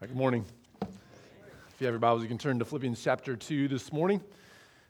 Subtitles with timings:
[0.00, 0.46] Good morning.
[0.80, 0.88] If
[1.78, 4.22] you have your Bibles, you can turn to Philippians chapter 2 this morning.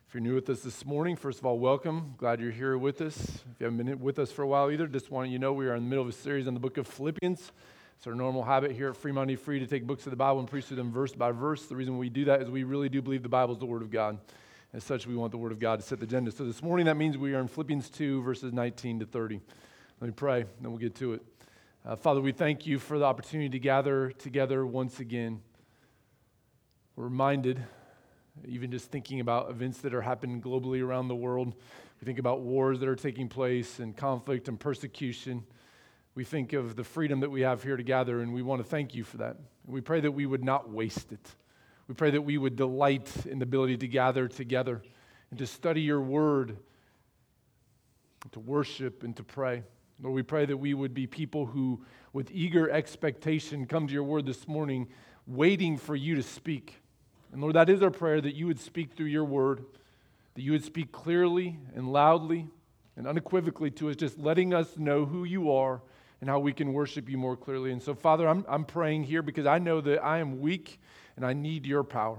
[0.07, 2.13] If you're new with us this morning, first of all, welcome.
[2.17, 3.17] Glad you're here with us.
[3.19, 5.67] If you haven't been with us for a while either, just wanting you know we
[5.67, 7.51] are in the middle of a series on the book of Philippians.
[7.97, 10.49] It's our normal habit here at Fremont Free to take books of the Bible and
[10.49, 11.65] preach through them verse by verse.
[11.65, 13.81] The reason we do that is we really do believe the Bible is the Word
[13.81, 14.17] of God.
[14.73, 16.31] As such, we want the Word of God to set the agenda.
[16.31, 19.41] So this morning, that means we are in Philippians 2, verses 19 to 30.
[19.99, 21.21] Let me pray, then we'll get to it.
[21.83, 25.41] Uh, Father, we thank you for the opportunity to gather together once again.
[26.95, 27.65] We're reminded,
[28.47, 31.55] even just thinking about events that are happening globally around the world,
[31.99, 35.43] we think about wars that are taking place and conflict and persecution.
[36.13, 38.67] We think of the freedom that we have here to gather, and we want to
[38.67, 39.37] thank you for that.
[39.65, 41.33] We pray that we would not waste it.
[41.87, 44.83] We pray that we would delight in the ability to gather together
[45.31, 46.57] and to study your word,
[48.33, 49.63] to worship and to pray.
[50.01, 54.03] Lord, we pray that we would be people who, with eager expectation, come to your
[54.03, 54.87] word this morning,
[55.27, 56.81] waiting for you to speak.
[57.31, 59.63] And Lord, that is our prayer that you would speak through your word,
[60.33, 62.47] that you would speak clearly and loudly
[62.97, 65.81] and unequivocally to us, just letting us know who you are
[66.19, 67.71] and how we can worship you more clearly.
[67.71, 70.79] And so, Father, I'm, I'm praying here because I know that I am weak
[71.15, 72.17] and I need your power.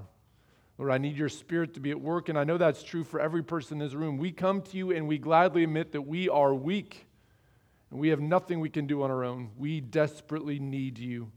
[0.78, 3.21] Lord, I need your spirit to be at work, and I know that's true for
[3.21, 4.19] every person in this room.
[4.19, 7.06] We come to you and we gladly admit that we are weak
[7.93, 9.51] and we have nothing we can do on our own.
[9.59, 11.31] We desperately need you.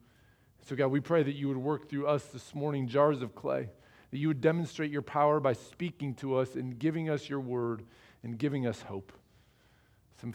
[0.65, 3.67] So, God, we pray that you would work through us this morning, jars of clay,
[4.11, 7.83] that you would demonstrate your power by speaking to us and giving us your word
[8.23, 9.11] and giving us hope.
[10.21, 10.33] Some,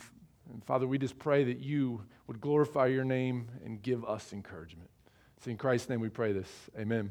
[0.53, 4.91] and Father, we just pray that you would glorify your name and give us encouragement.
[5.39, 6.51] It's in Christ's name we pray this.
[6.79, 7.09] Amen.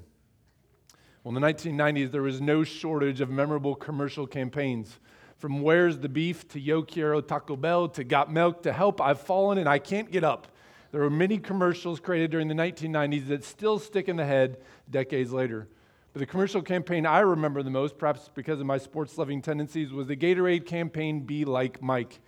[1.24, 5.00] Well, in the 1990s, there was no shortage of memorable commercial campaigns.
[5.40, 9.22] From Where's the Beef to Yo Quiero Taco Bell to Got Milk to Help, I've
[9.22, 10.50] Fallen and I Can't Get Up.
[10.92, 14.58] There were many commercials created during the 1990s that still stick in the head
[14.90, 15.70] decades later.
[16.12, 19.94] But the commercial campaign I remember the most, perhaps because of my sports loving tendencies,
[19.94, 22.20] was the Gatorade campaign Be Like Mike.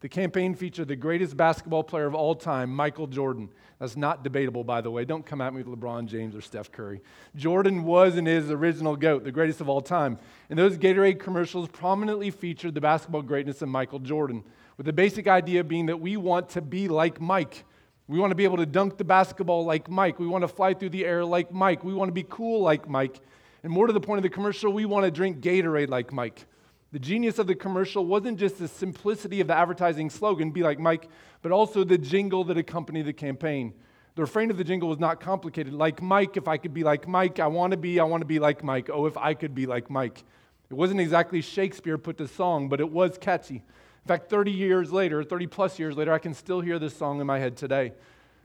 [0.00, 3.48] The campaign featured the greatest basketball player of all time, Michael Jordan.
[3.80, 5.04] That's not debatable, by the way.
[5.04, 7.00] Don't come at me with LeBron James or Steph Curry.
[7.34, 10.18] Jordan was and is the original GOAT, the greatest of all time.
[10.50, 14.44] And those Gatorade commercials prominently featured the basketball greatness of Michael Jordan,
[14.76, 17.64] with the basic idea being that we want to be like Mike.
[18.06, 20.20] We want to be able to dunk the basketball like Mike.
[20.20, 21.82] We want to fly through the air like Mike.
[21.82, 23.20] We want to be cool like Mike.
[23.64, 26.46] And more to the point of the commercial, we want to drink Gatorade like Mike.
[26.90, 30.78] The genius of the commercial wasn't just the simplicity of the advertising slogan, be like
[30.78, 31.08] Mike,
[31.42, 33.74] but also the jingle that accompanied the campaign.
[34.14, 35.74] The refrain of the jingle was not complicated.
[35.74, 38.26] Like Mike, if I could be like Mike, I want to be, I want to
[38.26, 38.88] be like Mike.
[38.92, 40.24] Oh, if I could be like Mike.
[40.70, 43.56] It wasn't exactly Shakespeare put the song, but it was catchy.
[43.56, 47.20] In fact, 30 years later, 30 plus years later, I can still hear this song
[47.20, 47.92] in my head today.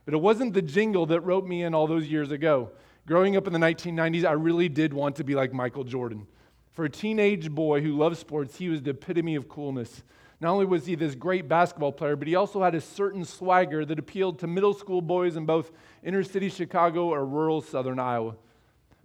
[0.03, 2.71] But it wasn't the jingle that wrote me in all those years ago.
[3.07, 6.27] Growing up in the 1990s, I really did want to be like Michael Jordan.
[6.73, 10.01] For a teenage boy who loved sports, he was the epitome of coolness.
[10.41, 13.85] Not only was he this great basketball player, but he also had a certain swagger
[13.85, 15.71] that appealed to middle school boys in both
[16.03, 18.35] inner city Chicago or rural southern Iowa.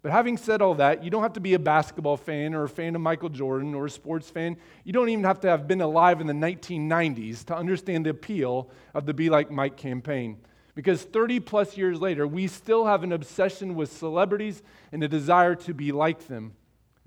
[0.01, 2.69] But having said all that, you don't have to be a basketball fan or a
[2.69, 4.57] fan of Michael Jordan or a sports fan.
[4.85, 8.71] You don't even have to have been alive in the 1990s to understand the appeal
[8.95, 10.39] of the Be Like Mike campaign.
[10.75, 14.63] Because 30 plus years later, we still have an obsession with celebrities
[14.93, 16.55] and a desire to be like them.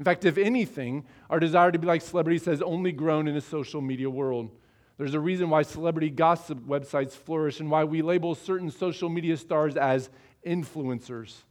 [0.02, 3.42] In fact, if anything, our desire to be like celebrities has only grown in a
[3.42, 4.50] social media world.
[4.98, 9.38] There's a reason why celebrity gossip websites flourish and why we label certain social media
[9.38, 10.10] stars as
[10.44, 11.44] influencers.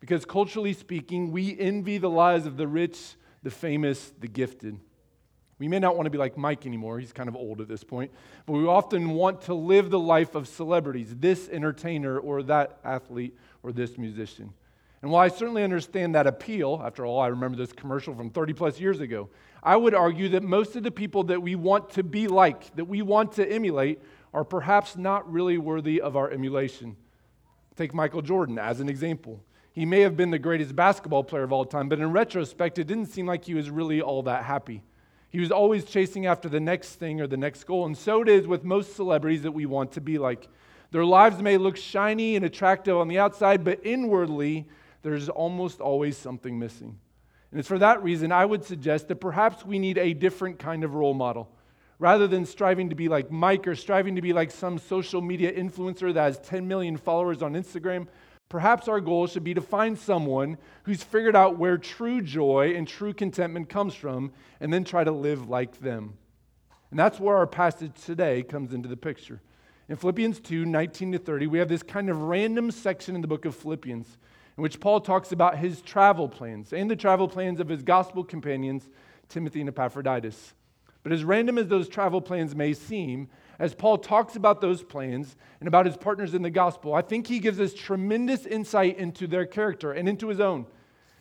[0.00, 4.78] Because culturally speaking, we envy the lives of the rich, the famous, the gifted.
[5.58, 7.00] We may not want to be like Mike anymore.
[7.00, 8.12] He's kind of old at this point.
[8.44, 13.34] But we often want to live the life of celebrities, this entertainer or that athlete
[13.62, 14.52] or this musician.
[15.04, 18.54] And while I certainly understand that appeal, after all, I remember this commercial from 30
[18.54, 19.28] plus years ago,
[19.62, 22.86] I would argue that most of the people that we want to be like, that
[22.86, 24.00] we want to emulate,
[24.32, 26.96] are perhaps not really worthy of our emulation.
[27.76, 29.44] Take Michael Jordan as an example.
[29.72, 32.86] He may have been the greatest basketball player of all time, but in retrospect, it
[32.86, 34.82] didn't seem like he was really all that happy.
[35.28, 38.28] He was always chasing after the next thing or the next goal, and so it
[38.30, 40.48] is with most celebrities that we want to be like.
[40.92, 44.66] Their lives may look shiny and attractive on the outside, but inwardly,
[45.04, 46.98] there's almost always something missing.
[47.52, 50.82] And it's for that reason I would suggest that perhaps we need a different kind
[50.82, 51.48] of role model.
[52.00, 55.52] Rather than striving to be like Mike or striving to be like some social media
[55.52, 58.08] influencer that has 10 million followers on Instagram,
[58.48, 62.86] Perhaps our goal should be to find someone who's figured out where true joy and
[62.86, 66.16] true contentment comes from and then try to live like them.
[66.90, 69.40] And that's where our passage today comes into the picture.
[69.88, 73.26] In Philippians 2 19 to 30, we have this kind of random section in the
[73.26, 74.18] book of Philippians.
[74.56, 78.24] In which Paul talks about his travel plans and the travel plans of his gospel
[78.24, 78.88] companions,
[79.28, 80.54] Timothy and Epaphroditus.
[81.02, 83.28] But as random as those travel plans may seem,
[83.58, 87.26] as Paul talks about those plans and about his partners in the gospel, I think
[87.26, 90.66] he gives us tremendous insight into their character and into his own.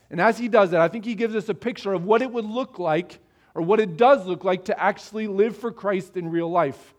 [0.09, 2.31] And as he does that, I think he gives us a picture of what it
[2.31, 3.19] would look like
[3.55, 6.93] or what it does look like to actually live for Christ in real life.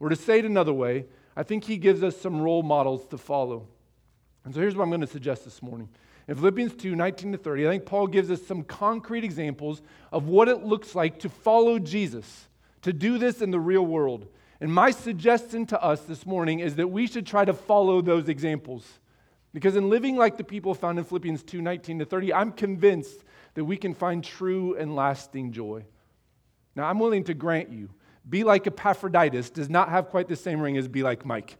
[0.00, 1.06] Or to say it another way,
[1.36, 3.66] I think he gives us some role models to follow.
[4.44, 5.88] And so here's what I'm going to suggest this morning.
[6.26, 9.82] In Philippians 2 19 to 30, I think Paul gives us some concrete examples
[10.12, 12.48] of what it looks like to follow Jesus,
[12.82, 14.26] to do this in the real world.
[14.60, 18.28] And my suggestion to us this morning is that we should try to follow those
[18.28, 18.86] examples.
[19.54, 23.24] Because in living like the people found in Philippians 2 19 to 30, I'm convinced
[23.54, 25.84] that we can find true and lasting joy.
[26.76, 27.88] Now, I'm willing to grant you,
[28.28, 31.56] be like Epaphroditus does not have quite the same ring as be like Mike.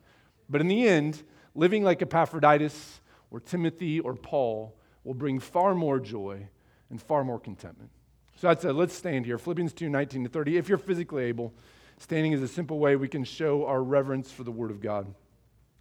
[0.48, 1.22] But in the end,
[1.54, 3.00] living like Epaphroditus
[3.30, 4.74] or Timothy or Paul
[5.04, 6.48] will bring far more joy
[6.90, 7.90] and far more contentment.
[8.36, 8.72] So that's it.
[8.72, 9.38] Let's stand here.
[9.38, 10.56] Philippians 2 19 to 30.
[10.56, 11.52] If you're physically able,
[11.98, 15.12] standing is a simple way we can show our reverence for the Word of God.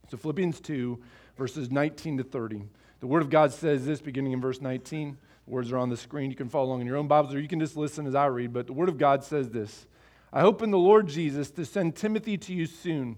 [0.10, 1.00] So, Philippians 2,
[1.38, 2.64] verses 19 to 30.
[3.00, 5.18] The Word of God says this, beginning in verse 19.
[5.46, 6.32] The words are on the screen.
[6.32, 8.26] You can follow along in your own Bibles or you can just listen as I
[8.26, 8.54] read.
[8.54, 9.86] But the Word of God says this
[10.34, 13.18] I hope in the Lord Jesus to send Timothy to you soon,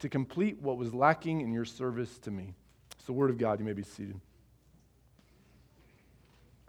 [0.00, 2.54] to complete what was lacking in your service to me.
[2.92, 3.58] It's the word of God.
[3.58, 4.20] You may be seated.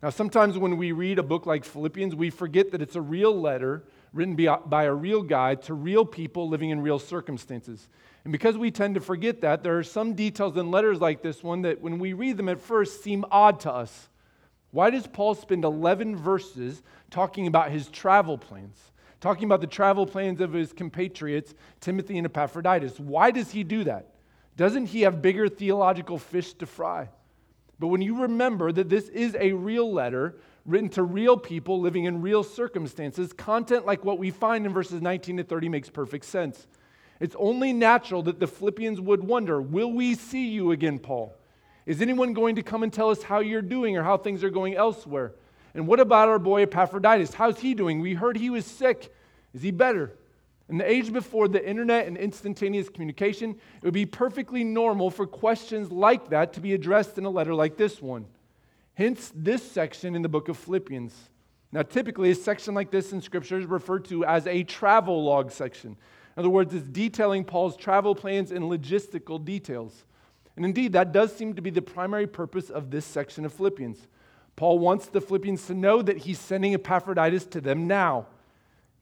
[0.04, 3.39] Now, sometimes when we read a book like Philippians, we forget that it's a real
[3.39, 4.36] letter written
[4.68, 7.89] by a real guy to real people living in real circumstances.
[8.24, 11.44] And because we tend to forget that, there are some details in letters like this
[11.44, 14.10] one that when we read them at first seem odd to us.
[14.72, 18.92] Why does Paul spend 11 verses talking about his travel plans?
[19.25, 23.00] Talking about the travel plans of his compatriots, Timothy and Epaphroditus.
[23.00, 24.12] Why does he do that?
[24.56, 27.10] Doesn't he have bigger theological fish to fry?
[27.80, 32.04] But when you remember that this is a real letter written to real people living
[32.04, 36.25] in real circumstances, content like what we find in verses 19 to 30 makes perfect
[36.25, 36.68] sense.
[37.19, 41.33] It's only natural that the Philippians would wonder Will we see you again, Paul?
[41.88, 44.51] Is anyone going to come and tell us how you're doing or how things are
[44.51, 45.33] going elsewhere?
[45.75, 47.33] And what about our boy Epaphroditus?
[47.33, 48.00] How's he doing?
[48.00, 49.13] We heard he was sick.
[49.54, 50.13] Is he better?
[50.69, 55.27] In the age before the internet and instantaneous communication, it would be perfectly normal for
[55.27, 58.25] questions like that to be addressed in a letter like this one.
[58.95, 61.13] Hence, this section in the book of Philippians.
[61.74, 65.51] Now, typically, a section like this in Scripture is referred to as a travel log
[65.51, 65.91] section.
[65.91, 70.05] In other words, it's detailing Paul's travel plans and logistical details.
[70.55, 74.08] And indeed, that does seem to be the primary purpose of this section of Philippians.
[74.55, 78.27] Paul wants the Philippians to know that he's sending Epaphroditus to them now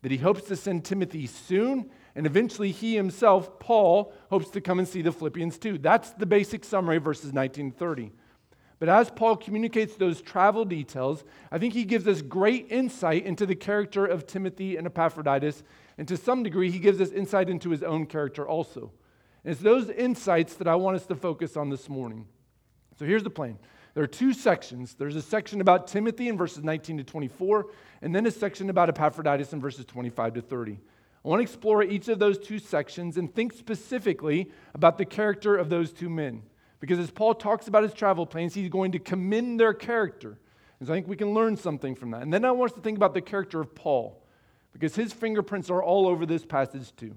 [0.04, 4.78] that he hopes to send Timothy soon, and eventually he himself, Paul, hopes to come
[4.78, 5.78] and see the Philippians too.
[5.78, 8.12] That's the basic summary verses 19 to 30.
[8.80, 13.46] But as Paul communicates those travel details, I think he gives us great insight into
[13.46, 15.64] the character of Timothy and Epaphroditus,
[15.98, 18.92] and to some degree, he gives us insight into his own character also.
[19.46, 22.28] And it's those insights that I want us to focus on this morning.
[23.00, 23.58] So here's the plan
[23.94, 24.96] there are two sections.
[24.96, 27.68] There's a section about Timothy in verses 19 to 24,
[28.02, 30.80] and then a section about Epaphroditus in verses 25 to 30.
[31.24, 35.56] I want to explore each of those two sections and think specifically about the character
[35.56, 36.42] of those two men.
[36.80, 40.38] Because as Paul talks about his travel plans, he's going to commend their character.
[40.80, 42.24] And so I think we can learn something from that.
[42.24, 44.22] And then I want us to think about the character of Paul,
[44.74, 47.16] because his fingerprints are all over this passage too.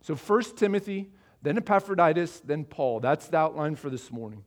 [0.00, 1.10] So first Timothy,
[1.42, 2.98] then Epaphroditus, then Paul.
[2.98, 4.42] That's the outline for this morning.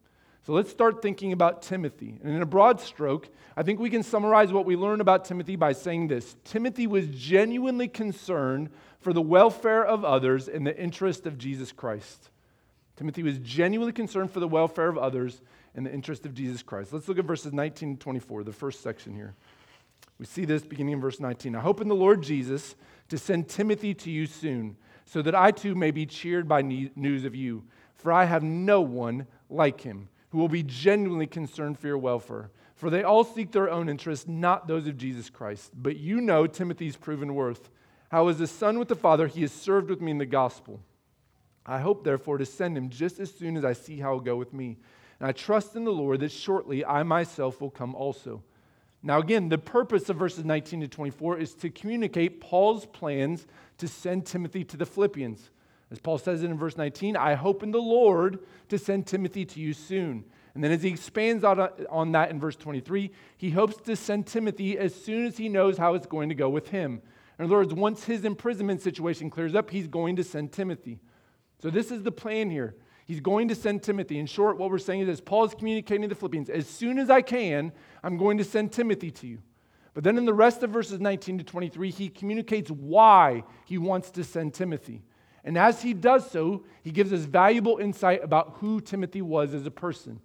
[0.48, 2.22] So let's start thinking about Timothy.
[2.24, 3.28] And in a broad stroke,
[3.58, 7.06] I think we can summarize what we learn about Timothy by saying this Timothy was
[7.08, 8.70] genuinely concerned
[9.02, 12.30] for the welfare of others in the interest of Jesus Christ.
[12.96, 15.42] Timothy was genuinely concerned for the welfare of others
[15.76, 16.94] in the interest of Jesus Christ.
[16.94, 19.36] Let's look at verses 19 to 24, the first section here.
[20.18, 21.56] We see this beginning in verse 19.
[21.56, 22.78] I hope in the Lord Jesus
[23.10, 27.26] to send Timothy to you soon, so that I too may be cheered by news
[27.26, 27.66] of you.
[27.96, 32.52] For I have no one like him who will be genuinely concerned for your welfare.
[32.76, 35.72] For they all seek their own interests, not those of Jesus Christ.
[35.76, 37.70] But you know Timothy's proven worth.
[38.12, 40.80] How, as a son with the Father, he has served with me in the gospel.
[41.66, 44.22] I hope, therefore, to send him just as soon as I see how it will
[44.22, 44.78] go with me.
[45.20, 48.44] And I trust in the Lord that shortly I myself will come also.
[49.04, 53.48] Now, again, the purpose of verses 19 to 24 is to communicate Paul's plans
[53.80, 55.50] to send Timothy to the Philippians.
[55.92, 58.40] As Paul says it in verse 19, I hope in the Lord
[58.70, 60.26] to send Timothy to you soon.
[60.54, 64.26] And then as he expands out on that in verse 23, he hopes to send
[64.26, 67.02] Timothy as soon as he knows how it's going to go with him.
[67.40, 71.00] In other words, once his imprisonment situation clears up, he's going to send Timothy.
[71.62, 72.76] So this is the plan here.
[73.06, 74.20] He's going to send Timothy.
[74.20, 77.10] In short, what we're saying is, Paul is communicating to the Philippians, as soon as
[77.10, 77.72] I can,
[78.04, 79.38] I'm going to send Timothy to you.
[79.94, 84.12] But then in the rest of verses 19 to 23, he communicates why he wants
[84.12, 85.04] to send Timothy.
[85.48, 89.66] And as he does so, he gives us valuable insight about who Timothy was as
[89.66, 90.20] a person.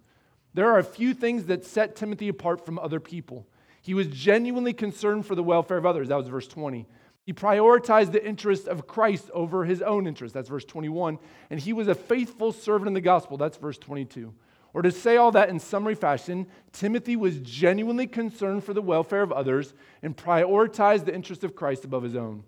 [0.53, 3.47] There are a few things that set Timothy apart from other people.
[3.81, 6.09] He was genuinely concerned for the welfare of others.
[6.09, 6.85] That was verse 20.
[7.25, 10.33] He prioritized the interest of Christ over his own interest.
[10.33, 11.17] That's verse 21.
[11.49, 13.37] And he was a faithful servant in the gospel.
[13.37, 14.33] That's verse 22.
[14.73, 19.21] Or to say all that in summary fashion, Timothy was genuinely concerned for the welfare
[19.21, 22.43] of others and prioritized the interest of Christ above his own.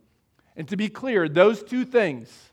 [0.57, 2.51] And to be clear, those two things,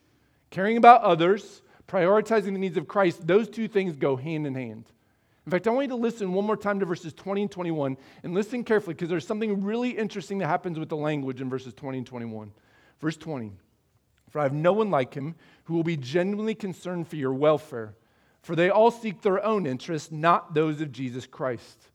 [0.52, 4.84] caring about others, prioritizing the needs of Christ, those two things go hand in hand.
[5.44, 7.96] In fact, I want you to listen one more time to verses 20 and 21
[8.22, 11.74] and listen carefully because there's something really interesting that happens with the language in verses
[11.74, 12.52] 20 and 21.
[13.00, 13.50] Verse 20
[14.30, 17.94] For I have no one like him who will be genuinely concerned for your welfare,
[18.42, 21.88] for they all seek their own interests, not those of Jesus Christ.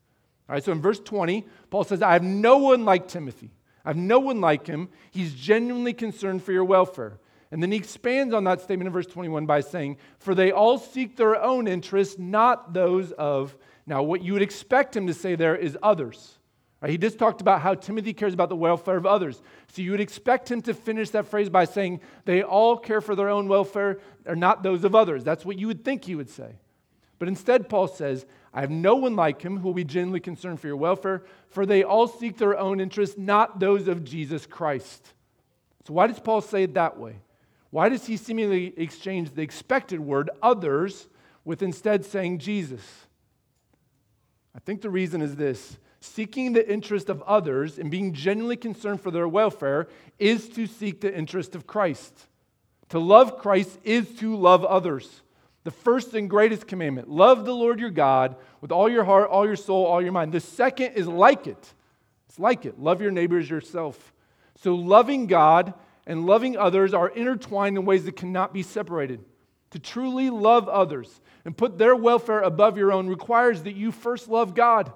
[0.48, 3.50] All right, so in verse 20, Paul says, I have no one like Timothy.
[3.84, 4.88] I have no one like him.
[5.10, 7.18] He's genuinely concerned for your welfare.
[7.50, 10.78] And then he expands on that statement in verse 21 by saying, For they all
[10.78, 13.56] seek their own interests, not those of.
[13.86, 16.38] Now, what you would expect him to say there is others.
[16.82, 16.90] Right?
[16.90, 19.40] He just talked about how Timothy cares about the welfare of others.
[19.72, 23.16] So you would expect him to finish that phrase by saying, They all care for
[23.16, 25.24] their own welfare, or not those of others.
[25.24, 26.56] That's what you would think he would say.
[27.18, 30.60] But instead, Paul says, I have no one like him who will be genuinely concerned
[30.60, 35.14] for your welfare, for they all seek their own interests, not those of Jesus Christ.
[35.86, 37.16] So, why does Paul say it that way?
[37.70, 41.08] Why does he seemingly exchange the expected word, others,
[41.44, 43.06] with instead saying Jesus?
[44.54, 49.00] I think the reason is this seeking the interest of others and being genuinely concerned
[49.00, 52.28] for their welfare is to seek the interest of Christ.
[52.90, 55.22] To love Christ is to love others.
[55.64, 59.46] The first and greatest commandment love the Lord your God with all your heart, all
[59.46, 60.32] your soul, all your mind.
[60.32, 61.74] The second is like it.
[62.28, 62.78] It's like it.
[62.78, 64.12] Love your neighbors yourself.
[64.56, 65.74] So, loving God
[66.08, 69.24] and loving others are intertwined in ways that cannot be separated.
[69.72, 74.26] To truly love others and put their welfare above your own requires that you first
[74.26, 74.90] love God.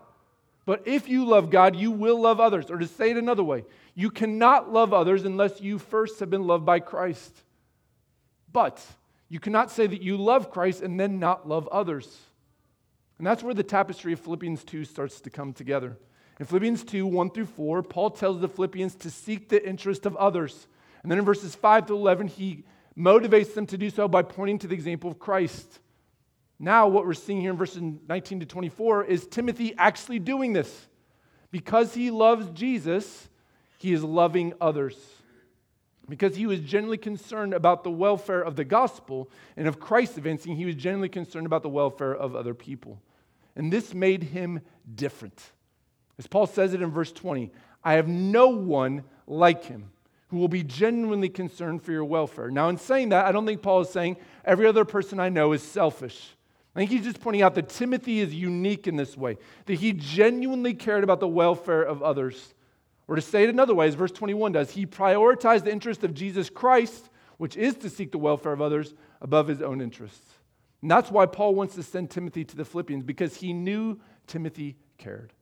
[0.64, 2.71] But if you love God, you will love others.
[2.71, 3.64] Or to say it another way,
[3.95, 7.37] you cannot love others unless you first have been loved by Christ.
[8.50, 8.83] But
[9.28, 12.19] you cannot say that you love Christ and then not love others.
[13.19, 15.99] And that's where the tapestry of Philippians 2 starts to come together.
[16.40, 20.16] In Philippians 2, 1 through 4, Paul tells the Philippians to seek the interest of
[20.16, 20.66] others.
[21.03, 22.65] And then in verses 5 to 11, he
[22.97, 25.81] motivates them to do so by pointing to the example of Christ.
[26.59, 30.89] Now, what we're seeing here in verses 19 to 24 is Timothy actually doing this.
[31.51, 33.29] Because he loves Jesus,
[33.79, 34.97] he is loving others.
[36.09, 40.57] Because he was genuinely concerned about the welfare of the gospel and of Christ advancing,
[40.57, 43.01] he was genuinely concerned about the welfare of other people.
[43.57, 44.61] And this made him
[44.95, 45.41] different.
[46.19, 47.51] As Paul says it in verse 20,
[47.83, 49.91] I have no one like him
[50.33, 52.51] who will be genuinely concerned for your welfare.
[52.51, 55.53] Now, in saying that, I don't think Paul is saying every other person I know
[55.53, 56.31] is selfish.
[56.75, 59.37] I think he's just pointing out that Timothy is unique in this way,
[59.67, 62.55] that he genuinely cared about the welfare of others.
[63.09, 66.15] Or to say it another way, as verse 21 does, he prioritized the interest of
[66.15, 70.39] Jesus Christ, which is to seek the welfare of others, above his own interests.
[70.81, 74.79] And that's why Paul wants to send Timothy to the Philippians, because he knew Timothy
[74.97, 75.35] cared.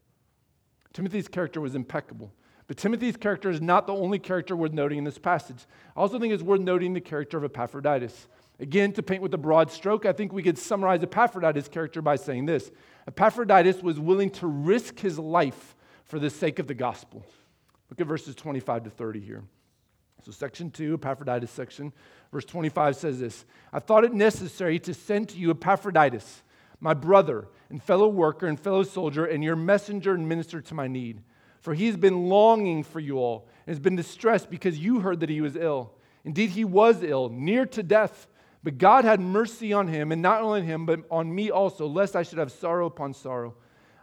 [0.92, 2.32] Timothy's character was impeccable.
[2.70, 5.66] But Timothy's character is not the only character worth noting in this passage.
[5.96, 8.28] I also think it's worth noting the character of Epaphroditus.
[8.60, 12.14] Again, to paint with a broad stroke, I think we could summarize Epaphroditus' character by
[12.14, 12.70] saying this
[13.08, 15.74] Epaphroditus was willing to risk his life
[16.04, 17.26] for the sake of the gospel.
[17.90, 19.42] Look at verses 25 to 30 here.
[20.24, 21.92] So, section 2, Epaphroditus section,
[22.30, 26.44] verse 25 says this I thought it necessary to send to you Epaphroditus,
[26.78, 30.86] my brother and fellow worker and fellow soldier, and your messenger and minister to my
[30.86, 31.24] need
[31.60, 35.20] For he has been longing for you all and has been distressed because you heard
[35.20, 35.92] that he was ill.
[36.24, 38.26] Indeed, he was ill, near to death.
[38.62, 41.86] But God had mercy on him, and not only on him, but on me also,
[41.86, 43.54] lest I should have sorrow upon sorrow.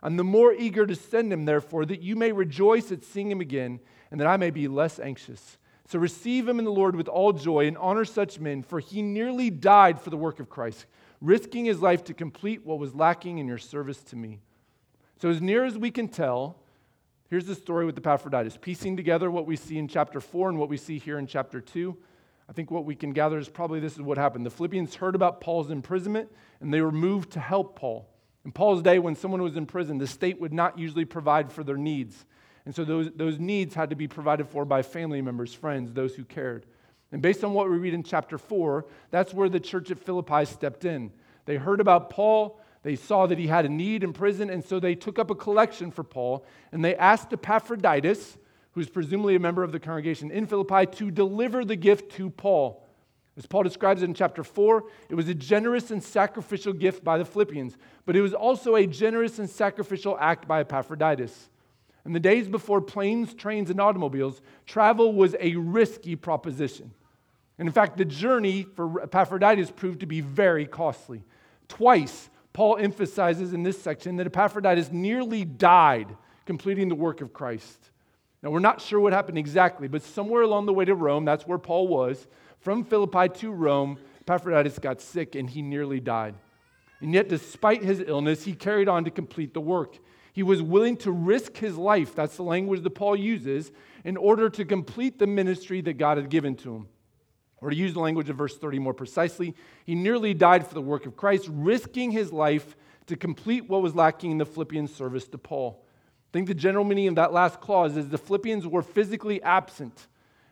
[0.02, 3.42] I'm the more eager to send him, therefore, that you may rejoice at seeing him
[3.42, 5.58] again, and that I may be less anxious.
[5.88, 9.02] So receive him in the Lord with all joy and honor such men, for he
[9.02, 10.86] nearly died for the work of Christ,
[11.22, 14.40] risking his life to complete what was lacking in your service to me.
[15.22, 16.58] So, as near as we can tell,
[17.30, 20.70] here's the story with Epaphroditus, piecing together what we see in chapter 4 and what
[20.70, 21.96] we see here in chapter 2.
[22.50, 24.46] I think what we can gather is probably this is what happened.
[24.46, 26.32] The Philippians heard about Paul's imprisonment
[26.62, 28.08] and they were moved to help Paul.
[28.46, 31.64] In Paul's day, when someone was in prison, the state would not usually provide for
[31.64, 32.26] their needs.
[32.66, 36.16] And so those, those needs had to be provided for by family members, friends, those
[36.16, 36.66] who cared.
[37.12, 40.46] And based on what we read in chapter 4, that's where the church at Philippi
[40.46, 41.12] stepped in.
[41.46, 44.80] They heard about Paul, they saw that he had a need in prison, and so
[44.80, 48.38] they took up a collection for Paul, and they asked Epaphroditus,
[48.72, 52.88] who's presumably a member of the congregation in Philippi, to deliver the gift to Paul.
[53.36, 57.18] As Paul describes it in chapter 4, it was a generous and sacrificial gift by
[57.18, 57.76] the Philippians,
[58.06, 61.50] but it was also a generous and sacrificial act by Epaphroditus.
[62.06, 66.92] In the days before planes, trains, and automobiles, travel was a risky proposition.
[67.60, 71.26] And in fact, the journey for Epaphroditus proved to be very costly.
[71.68, 77.92] Twice, Paul emphasizes in this section that Epaphroditus nearly died completing the work of Christ.
[78.42, 81.46] Now, we're not sure what happened exactly, but somewhere along the way to Rome, that's
[81.46, 82.26] where Paul was,
[82.60, 86.34] from Philippi to Rome, Epaphroditus got sick and he nearly died.
[87.00, 90.00] And yet, despite his illness, he carried on to complete the work.
[90.34, 93.72] He was willing to risk his life, that's the language that Paul uses,
[94.04, 96.88] in order to complete the ministry that God had given to him.
[97.62, 100.82] Or to use the language of verse 30 more precisely, he nearly died for the
[100.82, 102.76] work of Christ, risking his life
[103.08, 105.84] to complete what was lacking in the Philippian service to Paul.
[105.84, 110.08] I think the general meaning of that last clause is the Philippians were physically absent.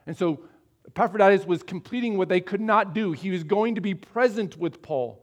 [0.06, 0.40] And so
[0.88, 3.12] Epaphroditus was completing what they could not do.
[3.12, 5.22] He was going to be present with Paul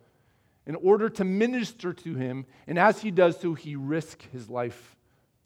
[0.66, 2.46] in order to minister to him.
[2.68, 4.96] And as he does so, he risked his life.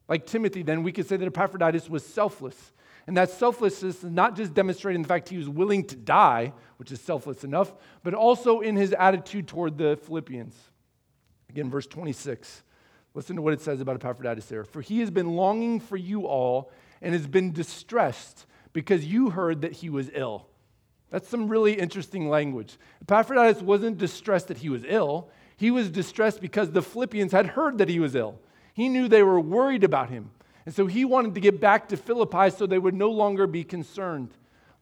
[0.07, 2.71] Like Timothy, then, we could say that Epaphroditus was selfless.
[3.07, 6.91] And that selflessness is not just demonstrating the fact he was willing to die, which
[6.91, 10.53] is selfless enough, but also in his attitude toward the Philippians.
[11.49, 12.63] Again, verse 26.
[13.13, 14.65] Listen to what it says about Epaphroditus there.
[14.65, 19.61] For he has been longing for you all and has been distressed because you heard
[19.61, 20.47] that he was ill.
[21.09, 22.77] That's some really interesting language.
[23.01, 27.77] Epaphroditus wasn't distressed that he was ill, he was distressed because the Philippians had heard
[27.79, 28.39] that he was ill.
[28.73, 30.29] He knew they were worried about him.
[30.67, 33.63] And so he wanted to get back to Philippi so they would no longer be
[33.63, 34.31] concerned.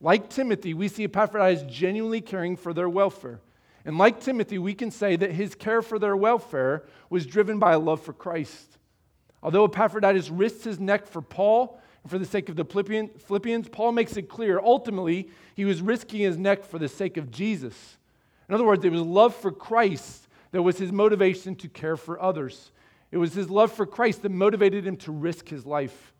[0.02, 3.40] Like Timothy, we see Epaphroditus genuinely caring for their welfare.
[3.86, 7.74] And like Timothy, we can say that his care for their welfare was driven by
[7.74, 8.80] a love for Christ.
[9.44, 13.92] Although Epaphroditus risked his neck for Paul and for the sake of the Philippians, Paul
[13.92, 17.98] makes it clear ultimately he was risking his neck for the sake of Jesus.
[18.50, 22.20] In other words, it was love for Christ that was his motivation to care for
[22.20, 22.72] others.
[23.12, 26.14] It was his love for Christ that motivated him to risk his life.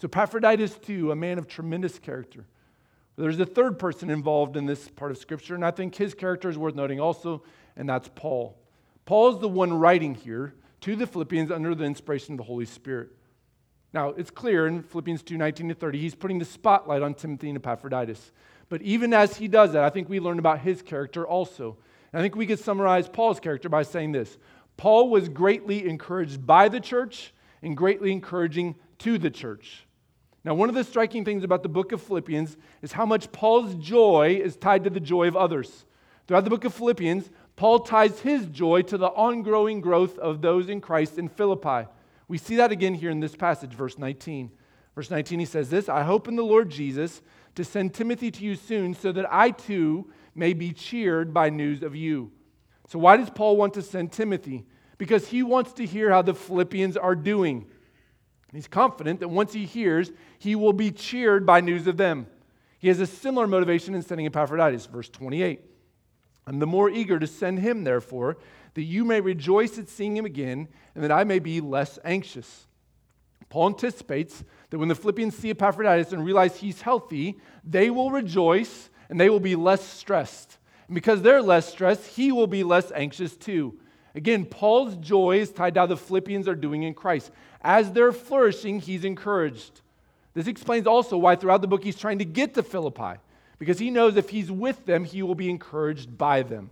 [0.00, 2.46] So, Epaphroditus, too, a man of tremendous character.
[3.16, 6.48] There's a third person involved in this part of Scripture, and I think his character
[6.48, 7.42] is worth noting also,
[7.76, 8.56] and that's Paul.
[9.04, 12.64] Paul is the one writing here to the Philippians under the inspiration of the Holy
[12.64, 13.10] Spirit.
[13.92, 17.50] Now, it's clear in Philippians 2 19 to 30, he's putting the spotlight on Timothy
[17.50, 18.32] and Epaphroditus.
[18.68, 21.76] But even as he does that, I think we learn about his character also.
[22.12, 24.38] And I think we could summarize Paul's character by saying this
[24.80, 29.86] Paul was greatly encouraged by the church and greatly encouraging to the church.
[30.42, 33.74] Now, one of the striking things about the book of Philippians is how much Paul's
[33.74, 35.84] joy is tied to the joy of others.
[36.26, 40.70] Throughout the book of Philippians, Paul ties his joy to the ongoing growth of those
[40.70, 41.86] in Christ in Philippi.
[42.26, 44.50] We see that again here in this passage, verse 19.
[44.94, 47.20] Verse 19, he says this I hope in the Lord Jesus
[47.54, 51.82] to send Timothy to you soon so that I too may be cheered by news
[51.82, 52.32] of you.
[52.90, 54.66] So, why does Paul want to send Timothy?
[54.98, 57.66] Because he wants to hear how the Philippians are doing.
[58.52, 62.26] He's confident that once he hears, he will be cheered by news of them.
[62.80, 65.60] He has a similar motivation in sending Epaphroditus, verse 28.
[66.48, 68.38] I'm the more eager to send him, therefore,
[68.74, 72.66] that you may rejoice at seeing him again, and that I may be less anxious.
[73.50, 78.90] Paul anticipates that when the Philippians see Epaphroditus and realize he's healthy, they will rejoice
[79.08, 80.56] and they will be less stressed.
[80.90, 83.78] And because they're less stressed, he will be less anxious too.
[84.16, 87.30] Again, Paul's joy is tied to how the Philippians are doing in Christ.
[87.62, 89.82] As they're flourishing, he's encouraged.
[90.34, 93.20] This explains also why throughout the book he's trying to get to Philippi,
[93.60, 96.70] because he knows if he's with them, he will be encouraged by them.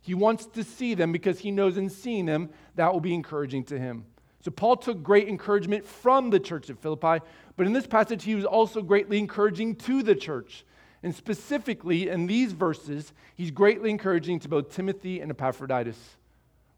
[0.00, 3.62] He wants to see them because he knows in seeing them, that will be encouraging
[3.66, 4.04] to him.
[4.40, 7.24] So Paul took great encouragement from the church at Philippi,
[7.56, 10.64] but in this passage, he was also greatly encouraging to the church.
[11.02, 16.16] And specifically in these verses, he's greatly encouraging to both Timothy and Epaphroditus.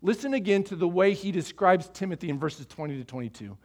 [0.01, 3.57] Listen again to the way he describes Timothy in verses 20 to 22.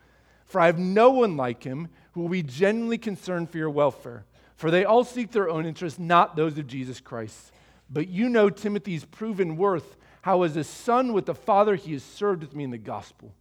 [0.46, 4.24] For I have no one like him who will be genuinely concerned for your welfare,
[4.56, 7.52] for they all seek their own interests, not those of Jesus Christ.
[7.90, 12.04] But you know Timothy's proven worth, how as a son with the Father he has
[12.04, 13.34] served with me in the gospel.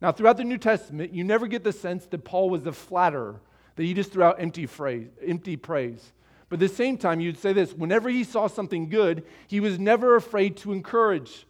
[0.00, 3.40] Now, throughout the New Testament, you never get the sense that Paul was a flatterer,
[3.76, 6.12] that he just threw out empty, phrase, empty praise.
[6.50, 9.78] But at the same time, you'd say this whenever he saw something good, he was
[9.78, 11.46] never afraid to encourage.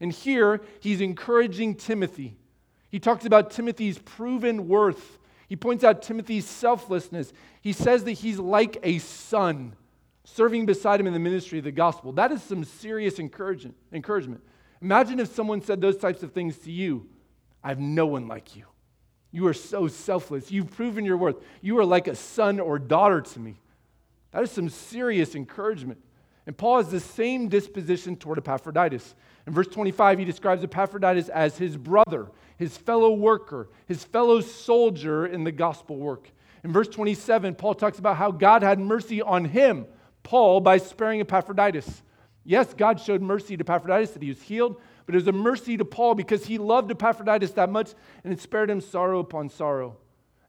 [0.00, 2.36] And here, he's encouraging Timothy.
[2.90, 5.18] He talks about Timothy's proven worth.
[5.48, 7.32] He points out Timothy's selflessness.
[7.60, 9.74] He says that he's like a son
[10.24, 12.12] serving beside him in the ministry of the gospel.
[12.12, 13.76] That is some serious encouragement.
[13.92, 14.42] encouragement.
[14.82, 17.08] Imagine if someone said those types of things to you
[17.62, 18.64] I have no one like you.
[19.32, 20.50] You are so selfless.
[20.50, 21.36] You've proven your worth.
[21.60, 23.56] You are like a son or daughter to me.
[24.32, 26.00] That is some serious encouragement.
[26.46, 29.14] And Paul has the same disposition toward Epaphroditus.
[29.46, 35.26] In verse 25, he describes Epaphroditus as his brother, his fellow worker, his fellow soldier
[35.26, 36.30] in the gospel work.
[36.64, 39.86] In verse 27, Paul talks about how God had mercy on him,
[40.22, 42.02] Paul, by sparing Epaphroditus.
[42.44, 45.76] Yes, God showed mercy to Epaphroditus that he was healed, but it was a mercy
[45.76, 47.92] to Paul because he loved Epaphroditus that much
[48.24, 49.96] and it spared him sorrow upon sorrow.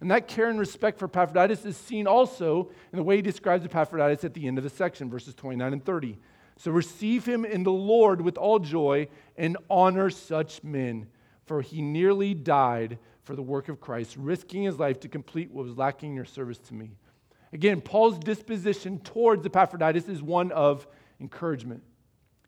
[0.01, 3.63] And that care and respect for Epaphroditus is seen also in the way he describes
[3.63, 6.17] Epaphroditus at the end of the section, verses 29 and 30.
[6.57, 11.07] So receive him in the Lord with all joy and honor such men,
[11.45, 15.65] for he nearly died for the work of Christ, risking his life to complete what
[15.65, 16.91] was lacking in your service to me.
[17.53, 20.87] Again, Paul's disposition towards Epaphroditus is one of
[21.19, 21.83] encouragement.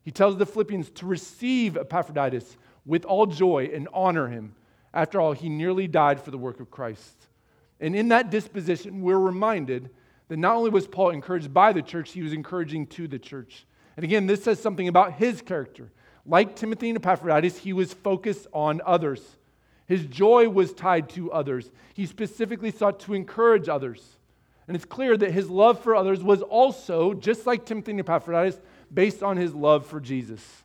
[0.02, 4.56] He tells the Philippians to receive Epaphroditus with all joy and honor him.
[4.94, 7.23] After all, he nearly died for the work of Christ.
[7.80, 9.90] And in that disposition, we're reminded
[10.28, 13.66] that not only was Paul encouraged by the church, he was encouraging to the church.
[13.98, 15.92] And again, this says something about his character.
[16.26, 19.22] Like Timothy and Epaphroditus, he was focused on others.
[19.86, 21.70] His joy was tied to others.
[21.94, 24.18] He specifically sought to encourage others.
[24.68, 28.62] And it's clear that his love for others was also, just like Timothy and Epaphroditus,
[28.94, 30.64] based on his love for Jesus.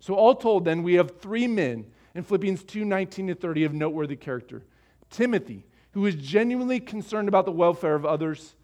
[0.00, 3.74] So, all told, then, we have three men in Philippians 2 19 to 30 of
[3.74, 4.62] noteworthy character
[5.10, 8.54] Timothy, who is genuinely concerned about the welfare of others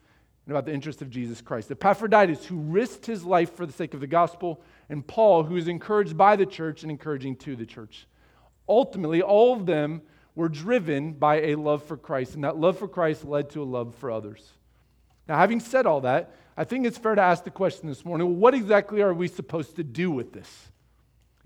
[0.45, 1.71] and about the interest of Jesus Christ.
[1.71, 5.66] Epaphroditus, who risked his life for the sake of the gospel, and Paul, who is
[5.66, 8.07] encouraged by the church and encouraging to the church.
[8.68, 10.03] Ultimately, all of them
[10.35, 13.64] were driven by a love for Christ, and that love for Christ led to a
[13.64, 14.47] love for others.
[15.27, 18.40] Now, having said all that, I think it's fair to ask the question this morning
[18.40, 20.68] what exactly are we supposed to do with this?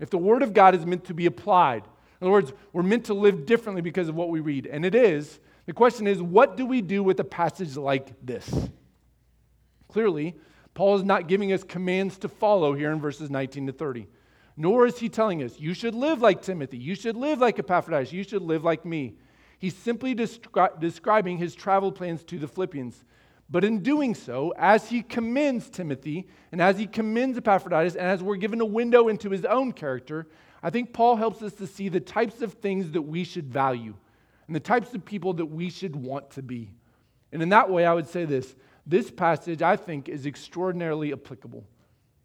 [0.01, 1.83] If the Word of God is meant to be applied,
[2.19, 4.93] in other words, we're meant to live differently because of what we read, and it
[4.93, 8.49] is, the question is, what do we do with a passage like this?
[9.89, 10.33] Clearly,
[10.73, 14.07] Paul is not giving us commands to follow here in verses 19 to 30.
[14.55, 18.13] Nor is he telling us, you should live like Timothy, you should live like Epaphroditus,
[18.13, 19.15] you should live like me.
[19.59, 23.03] He's simply descri- describing his travel plans to the Philippians.
[23.49, 28.23] But in doing so, as he commends Timothy and as he commends Epaphroditus, and as
[28.23, 30.27] we're given a window into his own character,
[30.63, 33.95] I think Paul helps us to see the types of things that we should value
[34.47, 36.71] and the types of people that we should want to be.
[37.31, 38.55] And in that way, I would say this
[38.85, 41.65] this passage, I think, is extraordinarily applicable.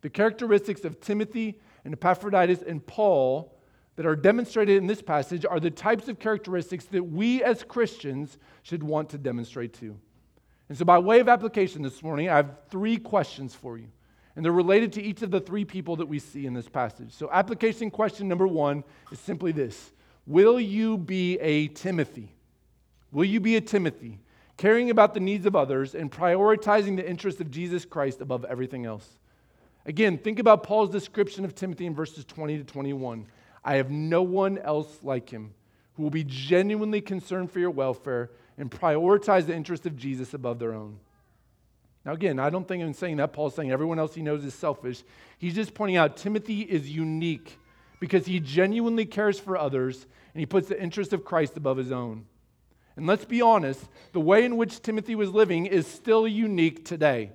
[0.03, 3.59] The characteristics of Timothy and Epaphroditus and Paul
[3.97, 8.39] that are demonstrated in this passage are the types of characteristics that we as Christians
[8.63, 9.99] should want to demonstrate too.
[10.69, 13.89] And so, by way of application this morning, I have three questions for you.
[14.35, 17.13] And they're related to each of the three people that we see in this passage.
[17.13, 19.92] So, application question number one is simply this
[20.27, 22.35] Will you be a Timothy?
[23.11, 24.21] Will you be a Timothy,
[24.57, 28.87] caring about the needs of others and prioritizing the interests of Jesus Christ above everything
[28.87, 29.09] else?
[29.85, 33.27] Again, think about Paul's description of Timothy in verses 20 to 21.
[33.65, 35.55] I have no one else like him
[35.95, 40.59] who will be genuinely concerned for your welfare and prioritize the interest of Jesus above
[40.59, 40.99] their own.
[42.05, 43.33] Now, again, I don't think I'm saying that.
[43.33, 45.03] Paul's saying everyone else he knows is selfish.
[45.39, 47.59] He's just pointing out Timothy is unique
[48.03, 51.93] because he genuinely cares for others and he puts the interest of Christ above his
[51.93, 52.25] own.
[52.97, 57.31] And let's be honest, the way in which Timothy was living is still unique today.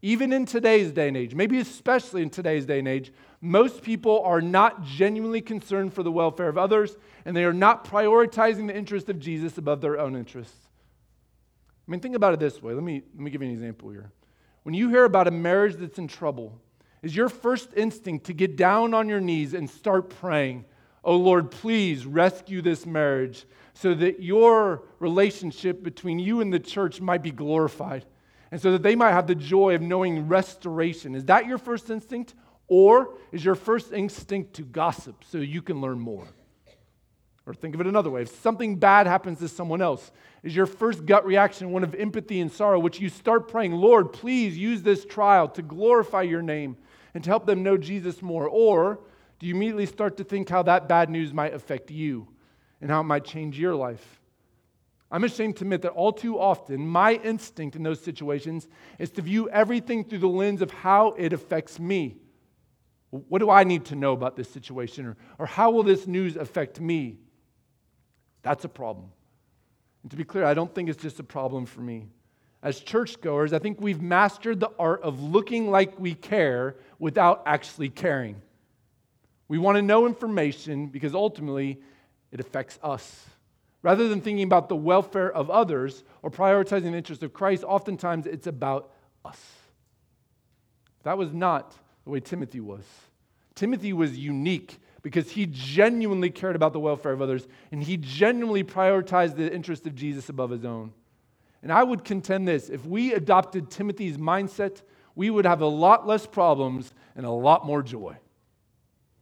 [0.00, 4.20] Even in today's day and age, maybe especially in today's day and age, most people
[4.20, 8.76] are not genuinely concerned for the welfare of others and they are not prioritizing the
[8.76, 10.68] interest of Jesus above their own interests.
[11.88, 12.74] I mean, think about it this way.
[12.74, 14.12] Let me, let me give you an example here.
[14.62, 16.60] When you hear about a marriage that's in trouble,
[17.02, 20.64] is your first instinct to get down on your knees and start praying,
[21.04, 27.00] Oh Lord, please rescue this marriage so that your relationship between you and the church
[27.00, 28.04] might be glorified
[28.52, 31.14] and so that they might have the joy of knowing restoration.
[31.14, 32.34] Is that your first instinct?
[32.68, 36.26] Or is your first instinct to gossip so you can learn more?
[37.44, 40.12] Or think of it another way if something bad happens to someone else,
[40.44, 44.12] is your first gut reaction one of empathy and sorrow, which you start praying, Lord,
[44.12, 46.76] please use this trial to glorify your name
[47.14, 48.48] and to help them know Jesus more?
[48.48, 49.00] Or
[49.38, 52.28] do you immediately start to think how that bad news might affect you
[52.80, 54.20] and how it might change your life?
[55.10, 58.66] I'm ashamed to admit that all too often, my instinct in those situations
[58.98, 62.16] is to view everything through the lens of how it affects me.
[63.10, 65.04] What do I need to know about this situation?
[65.04, 67.18] Or, or how will this news affect me?
[68.40, 69.10] That's a problem.
[70.02, 72.08] And to be clear, I don't think it's just a problem for me.
[72.62, 77.88] As churchgoers, I think we've mastered the art of looking like we care without actually
[77.88, 78.40] caring.
[79.48, 81.80] We want to know information because ultimately
[82.30, 83.26] it affects us.
[83.82, 88.26] Rather than thinking about the welfare of others or prioritizing the interests of Christ, oftentimes
[88.26, 88.92] it's about
[89.24, 89.40] us.
[91.02, 92.84] That was not the way Timothy was.
[93.56, 98.62] Timothy was unique because he genuinely cared about the welfare of others and he genuinely
[98.62, 100.92] prioritized the interest of Jesus above his own.
[101.62, 104.82] And I would contend this if we adopted Timothy's mindset,
[105.14, 108.16] we would have a lot less problems and a lot more joy.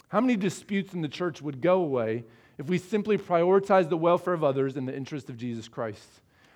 [0.08, 2.24] How many disputes in the church would go away
[2.58, 6.08] if we simply prioritize the welfare of others in the interest of Jesus Christ?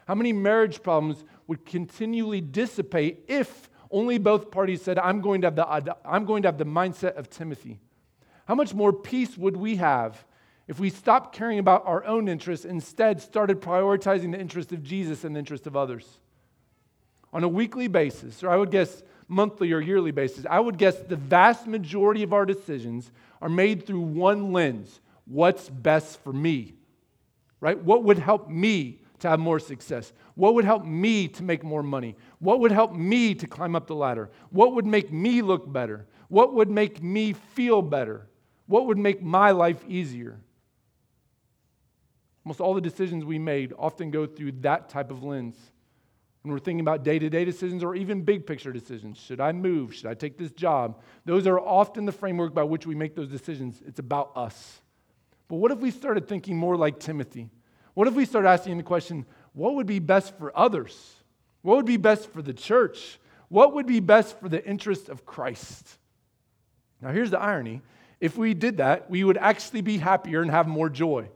[0.06, 5.46] How many marriage problems would continually dissipate if only both parties said, I'm going to
[5.46, 7.78] have the, I'm going to have the mindset of Timothy?
[8.46, 10.24] How much more peace would we have
[10.66, 15.24] if we stopped caring about our own interests, instead started prioritizing the interest of Jesus
[15.24, 16.06] and the interest of others?
[17.32, 20.96] On a weekly basis, or I would guess monthly or yearly basis, I would guess
[20.96, 23.10] the vast majority of our decisions
[23.42, 26.74] are made through one lens what's best for me?
[27.60, 27.78] Right?
[27.78, 30.12] What would help me to have more success?
[30.34, 32.16] What would help me to make more money?
[32.40, 34.30] What would help me to climb up the ladder?
[34.50, 36.06] What would make me look better?
[36.28, 38.26] What would make me feel better?
[38.66, 40.40] What would make my life easier?
[42.44, 45.56] Almost all the decisions we made often go through that type of lens.
[46.42, 49.52] When we're thinking about day to day decisions or even big picture decisions, should I
[49.52, 49.94] move?
[49.94, 51.00] Should I take this job?
[51.24, 53.82] Those are often the framework by which we make those decisions.
[53.86, 54.82] It's about us.
[55.48, 57.48] But what if we started thinking more like Timothy?
[57.94, 61.14] What if we started asking the question, what would be best for others?
[61.62, 63.18] What would be best for the church?
[63.48, 65.98] What would be best for the interest of Christ?
[67.00, 67.80] Now, here's the irony.
[68.20, 71.28] If we did that, we would actually be happier and have more joy.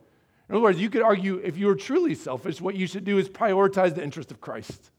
[0.49, 3.19] In other words, you could argue if you were truly selfish, what you should do
[3.19, 4.91] is prioritize the interest of Christ.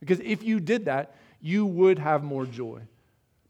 [0.00, 2.80] Because if you did that, you would have more joy.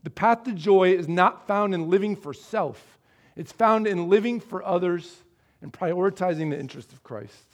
[0.03, 2.99] The path to joy is not found in living for self,
[3.37, 5.23] it's found in living for others
[5.62, 7.47] and prioritizing the interest of Christ.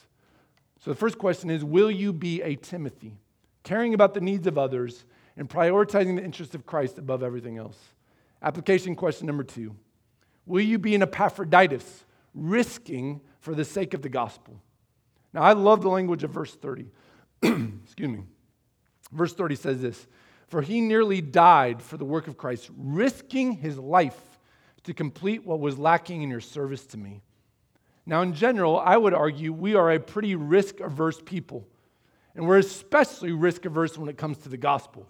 [0.83, 3.17] So the first question is Will you be a Timothy,
[3.63, 5.05] caring about the needs of others
[5.37, 7.77] and prioritizing the interest of Christ above everything else?
[8.41, 9.75] Application question number two
[10.45, 14.61] Will you be an Epaphroditus, risking for the sake of the gospel?
[15.33, 16.87] Now, I love the language of verse 30.
[17.43, 18.23] Excuse me.
[19.11, 20.07] Verse 30 says this
[20.47, 24.19] For he nearly died for the work of Christ, risking his life
[24.83, 27.21] to complete what was lacking in your service to me.
[28.05, 31.67] Now, in general, I would argue we are a pretty risk averse people,
[32.35, 35.07] and we're especially risk averse when it comes to the gospel.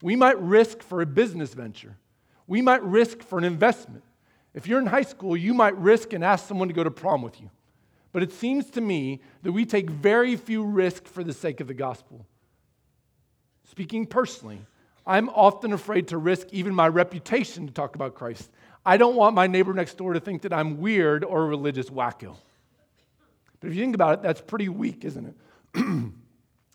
[0.00, 1.96] We might risk for a business venture,
[2.46, 4.04] we might risk for an investment.
[4.54, 7.22] If you're in high school, you might risk and ask someone to go to prom
[7.22, 7.48] with you.
[8.12, 11.66] But it seems to me that we take very few risks for the sake of
[11.66, 12.26] the gospel.
[13.64, 14.60] Speaking personally,
[15.06, 18.50] I'm often afraid to risk even my reputation to talk about Christ.
[18.84, 21.88] I don't want my neighbor next door to think that I'm weird or a religious
[21.88, 22.36] wacko.
[23.60, 25.34] But if you think about it, that's pretty weak, isn't
[25.74, 25.84] it?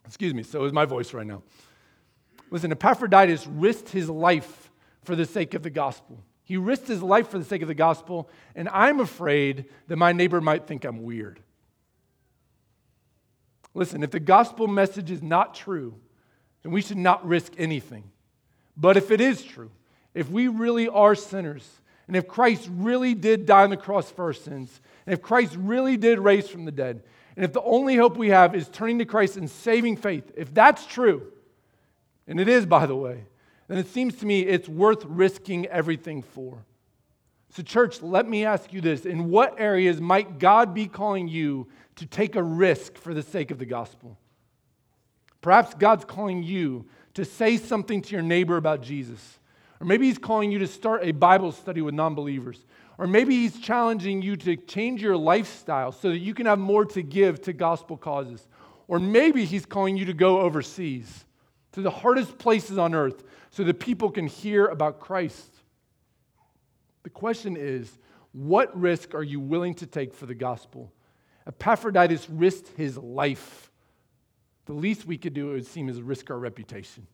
[0.06, 1.42] Excuse me, so is my voice right now.
[2.50, 4.70] Listen, Epaphroditus risked his life
[5.02, 6.18] for the sake of the gospel.
[6.48, 10.12] He risked his life for the sake of the gospel, and I'm afraid that my
[10.12, 11.40] neighbor might think I'm weird.
[13.74, 15.94] Listen, if the gospel message is not true,
[16.62, 18.04] then we should not risk anything.
[18.78, 19.70] But if it is true,
[20.14, 21.68] if we really are sinners,
[22.06, 25.54] and if Christ really did die on the cross for our sins, and if Christ
[25.54, 27.02] really did raise from the dead,
[27.36, 30.54] and if the only hope we have is turning to Christ and saving faith, if
[30.54, 31.30] that's true,
[32.26, 33.26] and it is, by the way,
[33.68, 36.64] then it seems to me it's worth risking everything for.
[37.50, 41.68] So, church, let me ask you this In what areas might God be calling you
[41.96, 44.18] to take a risk for the sake of the gospel?
[45.40, 49.38] Perhaps God's calling you to say something to your neighbor about Jesus.
[49.80, 52.64] Or maybe He's calling you to start a Bible study with non believers.
[52.98, 56.84] Or maybe he's challenging you to change your lifestyle so that you can have more
[56.86, 58.46] to give to gospel causes.
[58.88, 61.24] Or maybe he's calling you to go overseas
[61.78, 65.48] to the hardest places on earth so that people can hear about Christ.
[67.04, 67.98] The question is
[68.32, 70.92] what risk are you willing to take for the gospel?
[71.46, 73.70] Epaphroditus risked his life.
[74.66, 77.06] The least we could do, it would seem, is risk our reputation.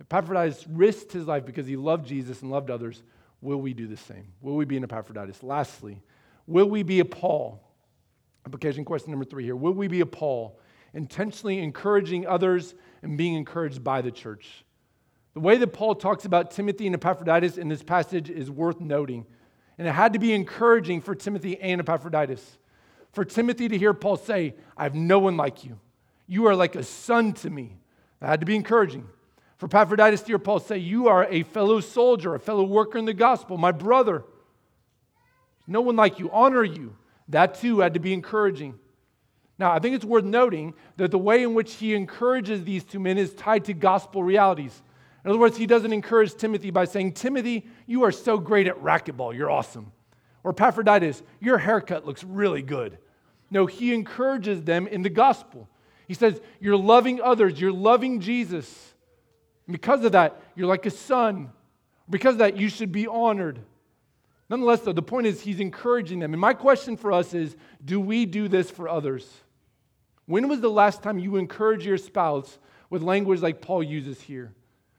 [0.00, 3.02] Epaphroditus risked his life because he loved Jesus and loved others.
[3.42, 4.26] Will we do the same?
[4.40, 5.42] Will we be an Epaphroditus?
[5.42, 6.02] Lastly,
[6.46, 7.62] will we be a Paul?
[8.46, 9.54] Application question number three here.
[9.54, 10.58] Will we be a Paul,
[10.94, 14.64] intentionally encouraging others and being encouraged by the church?
[15.34, 19.26] The way that Paul talks about Timothy and Epaphroditus in this passage is worth noting.
[19.78, 22.58] And it had to be encouraging for Timothy and Epaphroditus.
[23.12, 25.78] For Timothy to hear Paul say, I have no one like you.
[26.26, 27.76] You are like a son to me.
[28.20, 29.06] That had to be encouraging.
[29.56, 33.04] For Epaphroditus to hear Paul say, You are a fellow soldier, a fellow worker in
[33.04, 34.24] the gospel, my brother.
[35.66, 36.30] No one like you.
[36.32, 36.96] Honor you.
[37.28, 38.79] That too had to be encouraging.
[39.60, 42.98] Now, I think it's worth noting that the way in which he encourages these two
[42.98, 44.82] men is tied to gospel realities.
[45.22, 48.82] In other words, he doesn't encourage Timothy by saying, Timothy, you are so great at
[48.82, 49.92] racquetball, you're awesome.
[50.44, 52.96] Or Epaphroditus, your haircut looks really good.
[53.50, 55.68] No, he encourages them in the gospel.
[56.08, 58.94] He says, You're loving others, you're loving Jesus.
[59.66, 61.50] And because of that, you're like a son.
[62.08, 63.60] Because of that, you should be honored.
[64.48, 66.32] Nonetheless, though, the point is he's encouraging them.
[66.32, 69.30] And my question for us is do we do this for others?
[70.30, 74.54] When was the last time you encouraged your spouse with language like Paul uses here?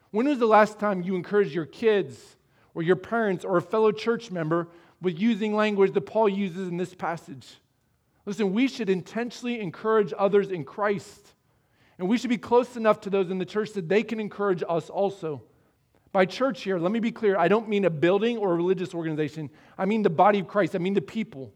[0.10, 2.36] When was the last time you encouraged your kids
[2.74, 4.68] or your parents or a fellow church member
[5.02, 7.48] with using language that Paul uses in this passage?
[8.26, 11.34] Listen, we should intentionally encourage others in Christ.
[11.98, 14.64] And we should be close enough to those in the church that they can encourage
[14.68, 15.44] us also.
[16.12, 18.94] By church here, let me be clear, I don't mean a building or a religious
[18.94, 19.50] organization.
[19.78, 20.76] I mean the body of Christ.
[20.76, 21.54] I mean the people.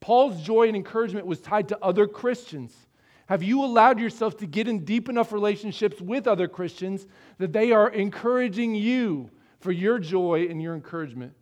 [0.00, 2.74] Paul's joy and encouragement was tied to other Christians.
[3.30, 7.06] Have you allowed yourself to get in deep enough relationships with other Christians
[7.38, 11.32] that they are encouraging you for your joy and your encouragement?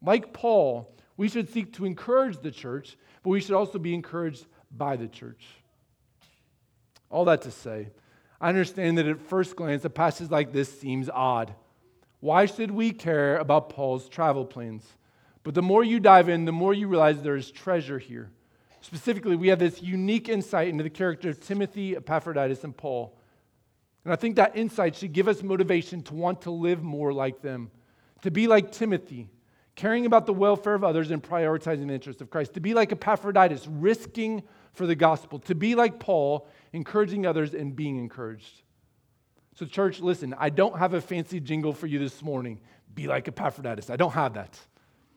[0.00, 4.46] Like Paul, we should seek to encourage the church, but we should also be encouraged
[4.70, 5.44] by the church.
[7.10, 7.88] All that to say,
[8.40, 11.52] I understand that at first glance, a passage like this seems odd.
[12.20, 14.86] Why should we care about Paul's travel plans?
[15.42, 18.30] But the more you dive in, the more you realize there is treasure here.
[18.80, 23.16] Specifically, we have this unique insight into the character of Timothy, Epaphroditus, and Paul.
[24.04, 27.42] And I think that insight should give us motivation to want to live more like
[27.42, 27.70] them,
[28.22, 29.28] to be like Timothy,
[29.76, 32.90] caring about the welfare of others and prioritizing the interests of Christ, to be like
[32.92, 38.62] Epaphroditus, risking for the gospel, to be like Paul, encouraging others and being encouraged.
[39.56, 42.60] So, church, listen, I don't have a fancy jingle for you this morning.
[42.94, 43.90] Be like Epaphroditus.
[43.90, 44.58] I don't have that.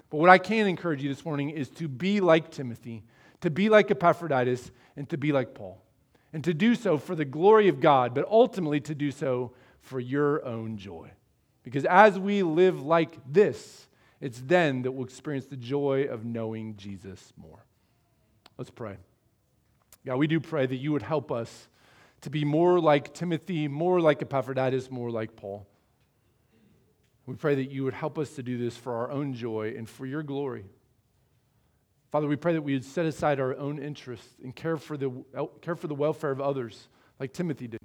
[0.10, 3.04] But what I can encourage you this morning is to be like Timothy
[3.44, 5.84] to be like Epaphroditus and to be like Paul.
[6.32, 9.52] And to do so for the glory of God, but ultimately to do so
[9.82, 11.12] for your own joy.
[11.62, 13.90] Because as we live like this,
[14.22, 17.66] it's then that we'll experience the joy of knowing Jesus more.
[18.58, 18.96] Let's pray.
[20.06, 21.68] God, we do pray that you would help us
[22.22, 25.68] to be more like Timothy, more like Epaphroditus, more like Paul.
[27.26, 29.88] We pray that you would help us to do this for our own joy and
[29.88, 30.64] for your glory.
[32.14, 35.12] Father, we pray that we would set aside our own interests and care for the,
[35.62, 36.88] care for the welfare of others,
[37.20, 37.80] like Timothy did.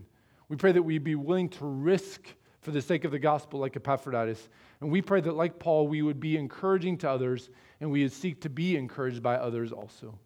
[0.50, 2.20] We pray that we'd be willing to risk
[2.60, 4.50] for the sake of the gospel, like Epaphroditus.
[4.82, 7.48] And we pray that, like Paul, we would be encouraging to others
[7.80, 10.18] and we would seek to be encouraged by others also.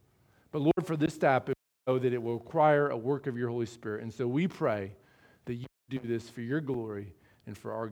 [0.51, 1.55] But Lord, for this step, we
[1.87, 4.03] know that it will require a work of your Holy Spirit.
[4.03, 4.97] And so we pray
[5.45, 7.15] that you do this for your glory
[7.47, 7.91] and for our good.